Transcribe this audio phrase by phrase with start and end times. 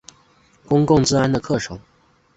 [0.67, 1.79] 公共治安的课程。